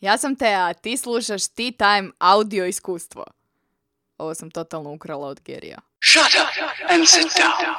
Ja 0.00 0.18
sam 0.18 0.36
Tea, 0.36 0.74
ti 0.74 0.96
slušaš 0.96 1.48
Tea 1.48 1.70
Time 1.78 2.10
audio 2.18 2.66
iskustvo. 2.66 3.24
Ovo 4.18 4.34
sam 4.34 4.50
totalno 4.50 4.92
ukrala 4.92 5.26
od 5.26 5.40
Gerija. 5.44 5.78
Shut 6.04 6.34
up 6.34 6.90
and 6.90 7.08
sit 7.08 7.22
down. 7.22 7.76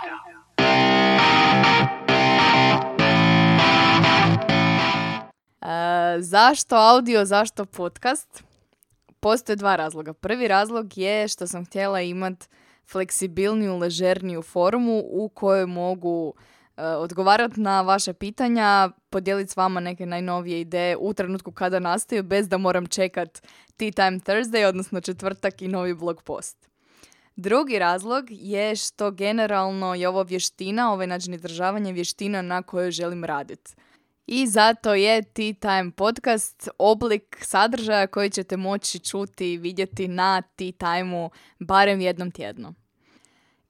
E, 5.61 6.21
zašto 6.21 6.75
audio, 6.75 7.25
zašto 7.25 7.65
podcast? 7.65 8.43
Postoje 9.19 9.55
dva 9.55 9.75
razloga. 9.75 10.13
Prvi 10.13 10.47
razlog 10.47 10.97
je 10.97 11.27
što 11.27 11.47
sam 11.47 11.65
htjela 11.65 12.01
imat 12.01 12.49
fleksibilniju, 12.91 13.77
ležerniju 13.77 14.41
formu 14.41 15.01
u 15.05 15.29
kojoj 15.29 15.65
mogu 15.65 16.33
odgovarati 16.97 17.61
na 17.61 17.81
vaša 17.81 18.13
pitanja, 18.13 18.89
podijeliti 19.09 19.51
s 19.51 19.55
vama 19.55 19.79
neke 19.79 20.05
najnovije 20.05 20.61
ideje 20.61 20.97
u 20.97 21.13
trenutku 21.13 21.51
kada 21.51 21.79
nastaju 21.79 22.23
bez 22.23 22.49
da 22.49 22.57
moram 22.57 22.87
čekat 22.87 23.41
Tea 23.77 23.91
Time 23.91 24.19
Thursday, 24.19 24.65
odnosno 24.65 25.01
četvrtak 25.01 25.61
i 25.61 25.67
novi 25.67 25.93
blog 25.93 26.21
post. 26.23 26.69
Drugi 27.35 27.79
razlog 27.79 28.25
je 28.29 28.75
što 28.75 29.11
generalno 29.11 29.95
je 29.95 30.09
ovo 30.09 30.23
vještina, 30.23 30.91
ovaj 30.93 31.07
način 31.07 31.33
izdržavanja 31.33 31.91
vještina 31.91 32.41
na 32.41 32.61
kojoj 32.61 32.91
želim 32.91 33.25
raditi. 33.25 33.73
I 34.27 34.47
zato 34.47 34.93
je 34.93 35.21
Tea 35.21 35.53
Time 35.53 35.91
podcast 35.91 36.69
oblik 36.77 37.37
sadržaja 37.41 38.07
koji 38.07 38.29
ćete 38.29 38.57
moći 38.57 38.99
čuti 38.99 39.53
i 39.53 39.57
vidjeti 39.57 40.07
na 40.07 40.41
Tea 40.41 40.71
Time-u 40.71 41.29
barem 41.59 42.01
jednom 42.01 42.31
tjedno. 42.31 42.73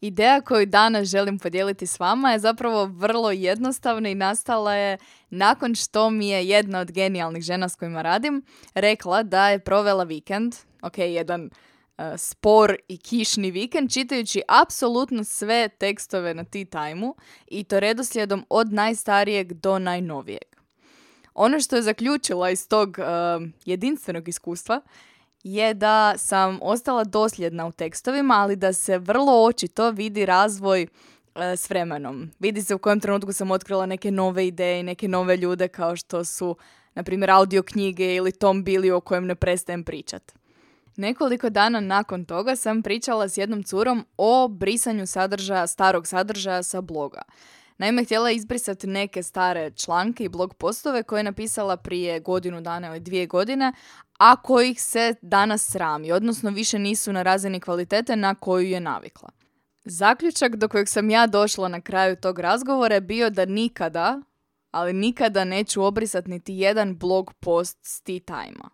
Ideja 0.01 0.41
koju 0.41 0.65
danas 0.65 1.07
želim 1.07 1.39
podijeliti 1.39 1.87
s 1.87 1.99
vama 1.99 2.31
je 2.31 2.39
zapravo 2.39 2.85
vrlo 2.85 3.31
jednostavna 3.31 4.09
i 4.09 4.15
nastala 4.15 4.75
je 4.75 4.97
nakon 5.29 5.75
što 5.75 6.09
mi 6.09 6.29
je 6.29 6.47
jedna 6.47 6.79
od 6.79 6.91
genijalnih 6.91 7.43
žena 7.43 7.69
s 7.69 7.75
kojima 7.75 8.01
radim 8.01 8.43
rekla 8.73 9.23
da 9.23 9.49
je 9.49 9.59
provela 9.59 10.03
vikend, 10.03 10.55
ok, 10.81 10.97
jedan 10.97 11.49
e, 11.97 12.17
spor 12.17 12.75
i 12.87 12.97
kišni 12.97 13.51
vikend, 13.51 13.91
čitajući 13.93 14.41
apsolutno 14.47 15.23
sve 15.23 15.69
tekstove 15.69 16.33
na 16.33 16.43
Tea 16.43 16.65
Time-u 16.65 17.15
i 17.47 17.63
to 17.63 17.79
redoslijedom 17.79 18.45
od 18.49 18.73
najstarijeg 18.73 19.53
do 19.53 19.79
najnovijeg. 19.79 20.55
Ono 21.33 21.59
što 21.59 21.75
je 21.75 21.81
zaključila 21.81 22.49
iz 22.49 22.67
tog 22.67 22.99
e, 22.99 23.03
jedinstvenog 23.65 24.27
iskustva 24.27 24.81
je 25.43 25.73
da 25.73 26.13
sam 26.17 26.59
ostala 26.61 27.03
dosljedna 27.03 27.67
u 27.67 27.71
tekstovima, 27.71 28.33
ali 28.33 28.55
da 28.55 28.73
se 28.73 28.97
vrlo 28.97 29.43
očito 29.43 29.91
vidi 29.91 30.25
razvoj 30.25 30.81
e, 30.81 30.87
s 31.57 31.69
vremenom. 31.69 32.31
Vidi 32.39 32.61
se 32.61 32.75
u 32.75 32.79
kojem 32.79 32.99
trenutku 32.99 33.33
sam 33.33 33.51
otkrila 33.51 33.85
neke 33.85 34.11
nove 34.11 34.47
ideje, 34.47 34.83
neke 34.83 35.07
nove 35.07 35.37
ljude 35.37 35.67
kao 35.67 35.95
što 35.95 36.25
su, 36.25 36.55
na 36.93 37.03
primjer, 37.03 37.31
audio 37.31 37.63
knjige 37.63 38.15
ili 38.15 38.31
Tom 38.31 38.65
Billy 38.65 38.91
o 38.91 39.01
kojem 39.01 39.25
ne 39.25 39.35
prestajem 39.35 39.83
pričat. 39.83 40.31
Nekoliko 40.95 41.49
dana 41.49 41.79
nakon 41.79 42.25
toga 42.25 42.55
sam 42.55 42.83
pričala 42.83 43.29
s 43.29 43.37
jednom 43.37 43.63
curom 43.63 44.05
o 44.17 44.47
brisanju 44.47 45.07
sadržaja, 45.07 45.67
starog 45.67 46.07
sadržaja 46.07 46.63
sa 46.63 46.81
bloga. 46.81 47.21
Naime, 47.81 48.03
htjela 48.03 48.29
je 48.29 48.35
izbrisati 48.35 48.87
neke 48.87 49.23
stare 49.23 49.71
članke 49.71 50.23
i 50.23 50.29
blog 50.29 50.53
postove 50.53 51.03
koje 51.03 51.19
je 51.19 51.23
napisala 51.23 51.77
prije 51.77 52.19
godinu 52.19 52.61
dana 52.61 52.87
ili 52.87 52.99
dvije 52.99 53.27
godine, 53.27 53.73
a 54.19 54.41
kojih 54.41 54.81
se 54.81 55.15
danas 55.21 55.69
srami, 55.69 56.11
odnosno 56.11 56.49
više 56.49 56.79
nisu 56.79 57.13
na 57.13 57.23
razini 57.23 57.59
kvalitete 57.59 58.15
na 58.15 58.35
koju 58.35 58.67
je 58.67 58.79
navikla. 58.79 59.29
Zaključak 59.85 60.55
do 60.55 60.67
kojeg 60.67 60.87
sam 60.87 61.09
ja 61.09 61.27
došla 61.27 61.67
na 61.67 61.81
kraju 61.81 62.15
tog 62.15 62.39
razgovora 62.39 62.95
je 62.95 63.01
bio 63.01 63.29
da 63.29 63.45
nikada, 63.45 64.21
ali 64.71 64.93
nikada 64.93 65.43
neću 65.43 65.83
obrisati 65.83 66.29
niti 66.29 66.53
jedan 66.53 66.97
blog 66.97 67.33
post 67.33 67.77
s 67.81 68.01
Tea 68.01 68.19
Time-a. 68.19 68.69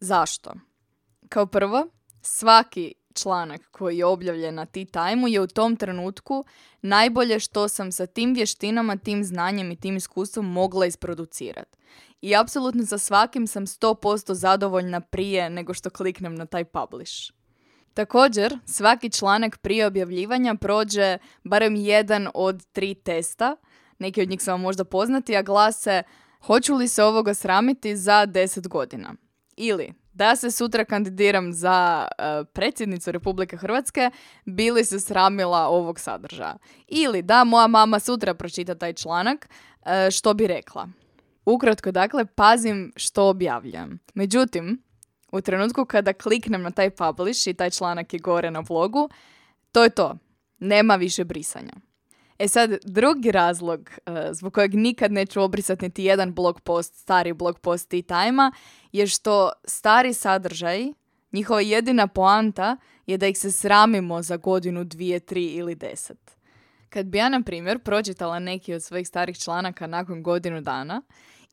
Zašto? 0.00 0.52
Kao 1.28 1.46
prvo, 1.46 1.86
svaki 2.22 2.94
članak 3.22 3.70
koji 3.70 3.98
je 3.98 4.04
objavljen 4.04 4.54
na 4.54 4.66
Tea 4.66 4.84
Time-u 4.84 5.28
je 5.28 5.40
u 5.40 5.46
tom 5.46 5.76
trenutku 5.76 6.44
najbolje 6.82 7.40
što 7.40 7.68
sam 7.68 7.92
sa 7.92 8.06
tim 8.06 8.34
vještinama, 8.34 8.96
tim 8.96 9.24
znanjem 9.24 9.70
i 9.70 9.76
tim 9.76 9.96
iskustvom 9.96 10.52
mogla 10.52 10.86
isproducirati. 10.86 11.78
I 12.20 12.36
apsolutno 12.36 12.86
sa 12.86 12.98
svakim 12.98 13.46
sam 13.46 13.66
100% 13.66 14.32
zadovoljna 14.32 15.00
prije 15.00 15.50
nego 15.50 15.74
što 15.74 15.90
kliknem 15.90 16.34
na 16.34 16.46
taj 16.46 16.64
publish. 16.64 17.32
Također, 17.94 18.58
svaki 18.64 19.10
članak 19.10 19.58
prije 19.58 19.86
objavljivanja 19.86 20.54
prođe 20.54 21.18
barem 21.44 21.76
jedan 21.76 22.28
od 22.34 22.66
tri 22.72 22.94
testa, 22.94 23.56
neki 23.98 24.22
od 24.22 24.28
njih 24.28 24.42
su 24.42 24.50
vam 24.50 24.60
možda 24.60 24.84
poznati, 24.84 25.36
a 25.36 25.42
glase 25.42 26.02
hoću 26.46 26.74
li 26.74 26.88
se 26.88 27.04
ovoga 27.04 27.34
sramiti 27.34 27.96
za 27.96 28.26
10 28.26 28.68
godina. 28.68 29.14
Ili 29.56 29.92
da 30.18 30.36
se 30.36 30.50
sutra 30.50 30.84
kandidiram 30.84 31.52
za 31.52 32.08
uh, 32.08 32.46
predsjednicu 32.52 33.12
Republike 33.12 33.56
Hrvatske, 33.56 34.10
bili 34.44 34.84
se 34.84 35.00
sramila 35.00 35.66
ovog 35.66 36.00
sadržaja. 36.00 36.56
Ili 36.88 37.22
da 37.22 37.44
moja 37.44 37.66
mama 37.66 38.00
sutra 38.00 38.34
pročita 38.34 38.74
taj 38.74 38.92
članak, 38.92 39.48
uh, 39.48 39.90
što 40.10 40.34
bi 40.34 40.46
rekla. 40.46 40.88
Ukratko, 41.44 41.92
dakle, 41.92 42.24
pazim 42.24 42.92
što 42.96 43.28
objavljam. 43.28 43.98
Međutim, 44.14 44.82
u 45.32 45.40
trenutku 45.40 45.84
kada 45.84 46.12
kliknem 46.12 46.62
na 46.62 46.70
taj 46.70 46.90
publish 46.90 47.48
i 47.48 47.54
taj 47.54 47.70
članak 47.70 48.12
je 48.12 48.18
gore 48.18 48.50
na 48.50 48.62
blogu, 48.62 49.08
to 49.72 49.82
je 49.82 49.90
to. 49.90 50.18
Nema 50.58 50.96
više 50.96 51.24
brisanja. 51.24 51.72
E 52.38 52.48
sad, 52.48 52.70
drugi 52.84 53.30
razlog 53.30 53.90
uh, 54.06 54.14
zbog 54.32 54.54
kojeg 54.54 54.74
nikad 54.74 55.12
neću 55.12 55.42
obrisati 55.42 55.84
niti 55.84 56.04
jedan 56.04 56.34
blog 56.34 56.60
post, 56.60 56.94
stari 56.94 57.32
blog 57.32 57.58
post 57.58 57.88
Tea 57.88 58.02
Time-a, 58.02 58.52
je 58.92 59.06
što 59.06 59.52
stari 59.64 60.14
sadržaj, 60.14 60.86
njihova 61.32 61.60
jedina 61.60 62.06
poanta 62.06 62.76
je 63.06 63.18
da 63.18 63.26
ih 63.26 63.38
se 63.38 63.52
sramimo 63.52 64.22
za 64.22 64.36
godinu, 64.36 64.84
dvije, 64.84 65.20
tri 65.20 65.44
ili 65.44 65.74
deset. 65.74 66.38
Kad 66.88 67.06
bi 67.06 67.18
ja, 67.18 67.28
na 67.28 67.42
primjer, 67.42 67.78
pročitala 67.78 68.38
neki 68.38 68.74
od 68.74 68.82
svojih 68.82 69.08
starih 69.08 69.38
članaka 69.38 69.86
nakon 69.86 70.22
godinu 70.22 70.60
dana 70.60 71.02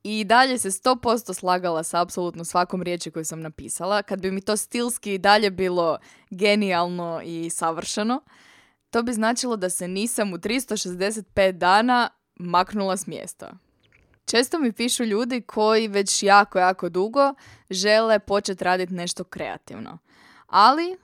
i 0.04 0.24
dalje 0.24 0.58
se 0.58 0.70
100% 0.70 1.34
slagala 1.34 1.84
sa 1.84 2.02
apsolutno 2.02 2.46
svakom 2.46 2.82
riječi 2.82 3.12
koju 3.12 3.26
sam 3.26 3.42
napisala, 3.42 4.04
kad 4.04 4.22
bi 4.22 4.32
mi 4.32 4.42
to 4.42 4.58
stilski 4.58 5.14
i 5.14 5.18
dalje 5.18 5.52
bilo 5.52 5.98
genijalno 6.30 7.22
i 7.24 7.50
savršeno, 7.50 8.22
to 8.90 9.04
bi 9.04 9.14
značilo 9.14 9.58
da 9.58 9.70
se 9.70 9.88
nisam 9.88 10.34
u 10.34 10.38
365 10.38 11.52
dana 11.52 12.10
maknula 12.36 12.98
s 12.98 13.08
mjesta. 13.08 13.65
Često 14.26 14.60
mi 14.60 14.72
pišu 14.72 15.04
ljudi 15.04 15.42
koji 15.42 15.88
već 15.88 16.24
jako, 16.24 16.60
jako 16.60 16.90
dugo 16.90 17.34
žele 17.70 18.20
početi 18.20 18.64
raditi 18.64 18.94
nešto 18.94 19.24
kreativno. 19.24 19.98
Ali 20.48 20.92
e, 20.92 20.98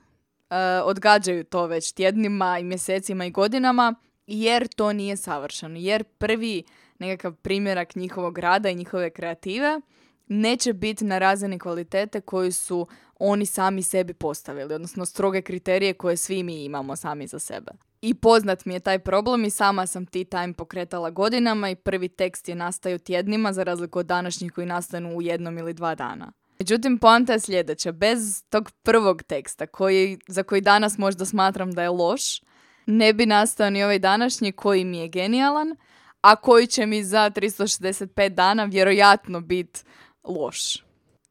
odgađaju 0.84 1.44
to 1.44 1.66
već 1.66 1.92
tjednima 1.92 2.58
i 2.58 2.64
mjesecima 2.64 3.24
i 3.24 3.30
godinama 3.30 3.94
jer 4.26 4.68
to 4.68 4.92
nije 4.92 5.16
savršeno. 5.16 5.78
Jer 5.78 6.04
prvi 6.04 6.62
nekakav 6.98 7.34
primjerak 7.34 7.94
njihovog 7.94 8.38
rada 8.38 8.70
i 8.70 8.74
njihove 8.74 9.10
kreative 9.10 9.80
neće 10.28 10.72
biti 10.72 11.04
na 11.04 11.18
razini 11.18 11.58
kvalitete 11.58 12.20
koju 12.20 12.52
su 12.52 12.86
oni 13.18 13.46
sami 13.46 13.82
sebi 13.82 14.14
postavili, 14.14 14.74
odnosno 14.74 15.06
stroge 15.06 15.42
kriterije 15.42 15.94
koje 15.94 16.16
svi 16.16 16.42
mi 16.42 16.64
imamo 16.64 16.96
sami 16.96 17.26
za 17.26 17.38
sebe. 17.38 17.72
I 18.02 18.14
poznat 18.14 18.64
mi 18.64 18.74
je 18.74 18.80
taj 18.80 18.98
problem 18.98 19.44
i 19.44 19.50
sama 19.50 19.86
sam 19.86 20.06
Tea 20.06 20.24
Time 20.24 20.52
pokretala 20.52 21.10
godinama 21.10 21.70
i 21.70 21.76
prvi 21.76 22.08
tekst 22.08 22.48
je 22.48 22.54
nastaju 22.54 22.98
tjednima 22.98 23.52
za 23.52 23.62
razliku 23.62 23.98
od 23.98 24.06
današnjih 24.06 24.52
koji 24.52 24.66
nastanu 24.66 25.16
u 25.16 25.22
jednom 25.22 25.58
ili 25.58 25.74
dva 25.74 25.94
dana. 25.94 26.32
Međutim, 26.58 26.98
poanta 26.98 27.32
je 27.32 27.40
sljedeća. 27.40 27.92
Bez 27.92 28.44
tog 28.50 28.70
prvog 28.82 29.22
teksta, 29.22 29.66
koji, 29.66 30.18
za 30.28 30.42
koji 30.42 30.60
danas 30.60 30.98
možda 30.98 31.24
smatram 31.24 31.72
da 31.72 31.82
je 31.82 31.90
loš, 31.90 32.40
ne 32.86 33.12
bi 33.12 33.26
nastao 33.26 33.70
ni 33.70 33.84
ovaj 33.84 33.98
današnji 33.98 34.52
koji 34.52 34.84
mi 34.84 34.98
je 34.98 35.08
genijalan, 35.08 35.76
a 36.20 36.36
koji 36.36 36.66
će 36.66 36.86
mi 36.86 37.04
za 37.04 37.30
365 37.30 38.28
dana 38.28 38.64
vjerojatno 38.64 39.40
biti 39.40 39.80
loš. 40.24 40.84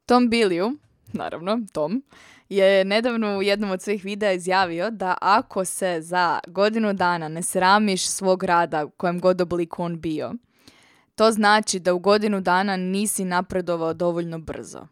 Tom 0.06 0.30
Biliju, 0.30 0.78
naravno, 1.14 1.60
Tom, 1.74 2.04
je 2.58 2.86
nedavno 2.86 3.38
u 3.38 3.42
jednom 3.42 3.72
od 3.72 3.82
svojih 3.82 4.04
videa 4.04 4.32
izjavio 4.32 4.92
da 4.92 5.18
ako 5.22 5.66
se 5.66 5.98
za 6.02 6.40
godinu 6.48 6.94
dana 6.94 7.28
ne 7.28 7.44
sramiš 7.44 8.08
svog 8.08 8.44
rada 8.44 8.88
kojem 8.98 9.20
god 9.20 9.42
obliku 9.42 9.84
on 9.84 10.02
bio, 10.02 10.34
to 11.16 11.32
znači 11.32 11.80
da 11.80 11.94
u 11.94 12.00
godinu 12.00 12.42
dana 12.42 12.78
nisi 12.78 13.26
napredovao 13.26 13.94
dovoljno 13.94 14.40
brzo. 14.40 14.88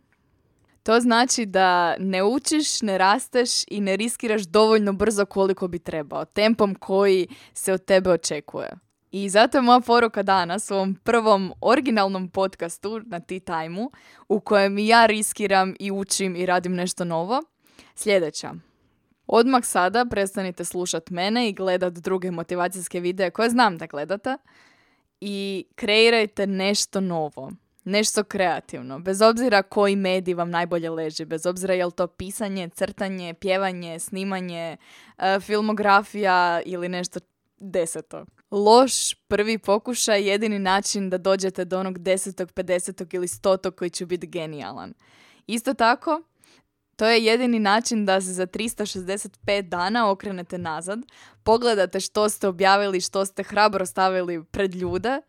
To 0.84 1.00
znači 1.00 1.46
da 1.46 1.98
ne 1.98 2.24
učiš, 2.24 2.82
ne 2.82 2.98
rasteš 2.98 3.50
i 3.68 3.82
ne 3.82 3.96
riskiraš 3.98 4.42
dovoljno 4.42 4.94
brzo 4.94 5.26
koliko 5.26 5.68
bi 5.68 5.80
trebao, 5.80 6.26
tempom 6.26 6.76
koji 6.76 7.28
se 7.54 7.74
od 7.74 7.86
tebe 7.86 8.10
očekuje. 8.10 8.89
I 9.12 9.30
zato 9.30 9.58
je 9.58 9.62
moja 9.62 9.80
poruka 9.80 10.24
danas 10.24 10.72
u 10.72 10.74
ovom 10.74 10.96
prvom 11.04 11.54
originalnom 11.62 12.30
podcastu 12.30 13.02
na 13.06 13.20
Tea 13.20 13.40
Time-u 13.40 13.92
u 14.30 14.40
kojem 14.40 14.78
ja 14.78 15.06
riskiram 15.06 15.76
i 15.80 15.92
učim 15.92 16.36
i 16.36 16.46
radim 16.46 16.76
nešto 16.76 17.06
novo. 17.06 17.42
Sljedeća. 17.96 18.54
Odmah 19.28 19.66
sada 19.66 20.06
prestanite 20.06 20.66
slušat 20.66 21.10
mene 21.10 21.50
i 21.50 21.54
gledat 21.54 21.94
druge 21.94 22.32
motivacijske 22.32 23.00
videe 23.00 23.32
koje 23.32 23.50
znam 23.50 23.78
da 23.78 23.86
gledate 23.86 24.38
i 25.22 25.66
kreirajte 25.76 26.48
nešto 26.48 27.02
novo. 27.02 27.52
nešto 27.84 28.24
kreativno, 28.24 29.00
bez 29.00 29.22
obzira 29.22 29.64
koji 29.64 29.96
medij 29.96 30.34
vam 30.34 30.50
najbolje 30.50 30.90
leži, 30.90 31.26
bez 31.26 31.46
obzira 31.46 31.74
je 31.74 31.86
li 31.86 31.92
to 31.92 32.08
pisanje, 32.08 32.70
crtanje, 32.70 33.34
pjevanje, 33.34 34.00
snimanje, 34.00 34.78
e, 35.18 35.40
filmografija 35.40 36.62
ili 36.66 36.90
nešto 36.90 37.20
deseto. 37.60 38.26
Loš 38.52 39.14
prvi 39.14 39.58
pokušaj 39.58 40.20
je 40.20 40.28
jedini 40.28 40.60
način 40.60 41.10
da 41.10 41.18
dođete 41.18 41.66
do 41.66 41.80
onog 41.80 42.00
desetog, 42.00 42.52
pedesetog 42.52 43.14
ili 43.14 43.28
stotog 43.28 43.76
koji 43.76 43.90
će 43.90 44.06
biti 44.06 44.28
genijalan. 44.28 44.94
Isto 45.48 45.74
tako, 45.74 46.22
to 46.96 47.06
je 47.06 47.26
jedini 47.26 47.60
način 47.60 48.06
da 48.06 48.22
se 48.22 48.34
za 48.34 48.48
365 48.48 49.62
dana 49.62 50.10
okrenete 50.12 50.58
nazad, 50.58 51.00
pogledate 51.44 52.00
što 52.00 52.30
ste 52.30 52.48
objavili, 52.48 53.02
što 53.02 53.26
ste 53.26 53.44
hrabro 53.44 53.86
stavili 53.86 54.44
pred 54.44 54.76
ljude 54.76 55.22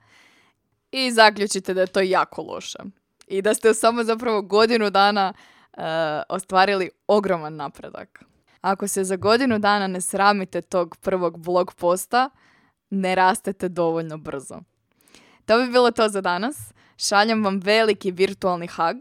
i 0.93 1.11
zaključite 1.11 1.75
da 1.75 1.81
je 1.81 1.87
to 1.87 2.00
jako 2.00 2.43
loše. 2.43 2.79
I 3.27 3.43
da 3.43 3.55
ste 3.55 3.75
samo 3.75 4.05
zapravo 4.05 4.43
godinu 4.43 4.91
dana 4.91 5.32
e, 5.32 5.82
ostvarili 6.29 6.91
ogroman 7.06 7.56
napredak. 7.56 8.30
Ako 8.60 8.88
se 8.88 9.04
za 9.04 9.16
godinu 9.16 9.58
dana 9.58 9.86
ne 9.86 10.00
sramite 10.00 10.62
tog 10.62 10.96
prvog 10.96 11.38
blog 11.38 11.74
posta, 11.74 12.30
ne 12.90 13.14
rastete 13.14 13.68
dovoljno 13.68 14.18
brzo. 14.18 14.60
To 15.46 15.58
bi 15.58 15.70
bilo 15.70 15.90
to 15.90 16.08
za 16.08 16.20
danas. 16.20 16.72
Šaljem 16.96 17.44
vam 17.44 17.60
veliki 17.60 18.10
virtualni 18.10 18.66
hag 18.66 18.96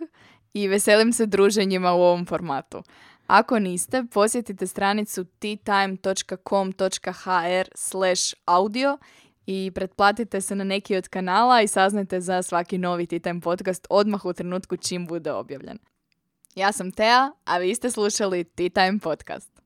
i 0.54 0.68
veselim 0.68 1.14
se 1.14 1.26
druženjima 1.26 1.94
u 1.94 2.02
ovom 2.02 2.26
formatu. 2.26 2.84
Ako 3.28 3.60
niste, 3.60 4.04
posjetite 4.14 4.68
stranicu 4.68 5.24
teatime.com.hr 5.24 7.68
slash 7.76 8.34
audio 8.46 8.98
i 9.46 9.72
pretplatite 9.76 10.42
se 10.42 10.56
na 10.56 10.64
neki 10.64 10.96
od 10.96 11.08
kanala 11.08 11.62
i 11.62 11.68
saznajte 11.68 12.22
za 12.22 12.42
svaki 12.42 12.78
novi 12.78 13.08
Tea 13.08 13.20
Time 13.20 13.42
podcast 13.42 13.88
odmah 13.90 14.26
u 14.26 14.34
trenutku 14.34 14.78
čim 14.78 15.08
bude 15.08 15.32
objavljen. 15.32 15.80
Ja 16.56 16.72
sam 16.72 16.92
Tea, 16.92 17.32
a 17.46 17.58
vi 17.58 17.76
ste 17.76 17.92
slušali 17.92 18.44
Tea 18.44 18.70
Time 18.70 19.00
podcast. 19.00 19.59